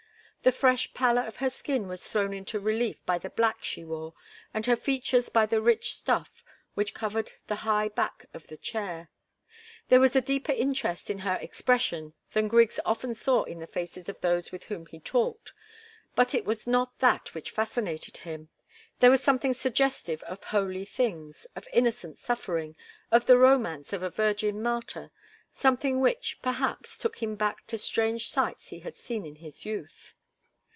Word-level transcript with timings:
The 0.43 0.51
fresh 0.51 0.91
pallor 0.95 1.21
of 1.21 1.35
her 1.37 1.51
skin 1.51 1.87
was 1.87 2.07
thrown 2.07 2.33
into 2.33 2.59
relief 2.59 3.05
by 3.05 3.19
the 3.19 3.29
black 3.29 3.63
she 3.63 3.83
wore, 3.83 4.15
and 4.55 4.65
her 4.65 4.75
features 4.75 5.29
by 5.29 5.45
the 5.45 5.61
rich 5.61 5.93
stuff 5.95 6.43
which 6.73 6.95
covered 6.95 7.31
the 7.45 7.57
high 7.57 7.89
back 7.89 8.25
of 8.33 8.47
the 8.47 8.57
chair. 8.57 9.11
There 9.89 9.99
was 9.99 10.15
a 10.15 10.19
deeper 10.21 10.51
interest 10.51 11.11
in 11.11 11.19
her 11.19 11.35
expression 11.35 12.15
than 12.31 12.47
Griggs 12.47 12.79
often 12.85 13.13
saw 13.13 13.43
in 13.43 13.59
the 13.59 13.67
faces 13.67 14.09
of 14.09 14.19
those 14.21 14.51
with 14.51 14.63
whom 14.63 14.87
he 14.87 14.99
talked, 14.99 15.53
but 16.15 16.33
it 16.33 16.43
was 16.43 16.65
not 16.65 16.97
that 16.97 17.35
which 17.35 17.51
fascinated 17.51 18.17
him. 18.25 18.49
There 18.99 19.11
was 19.11 19.21
something 19.21 19.53
suggestive 19.53 20.23
of 20.23 20.45
holy 20.45 20.85
things, 20.85 21.45
of 21.55 21.67
innocent 21.71 22.17
suffering, 22.17 22.75
of 23.11 23.27
the 23.27 23.37
romance 23.37 23.93
of 23.93 24.01
a 24.01 24.09
virgin 24.09 24.59
martyr 24.63 25.11
something 25.53 25.99
which, 25.99 26.39
perhaps, 26.41 26.97
took 26.97 27.21
him 27.21 27.35
back 27.35 27.67
to 27.67 27.77
strange 27.77 28.27
sights 28.27 28.69
he 28.69 28.79
had 28.79 28.97
seen 28.97 29.23
in 29.23 29.35
his 29.35 29.65
youth. 29.67 30.15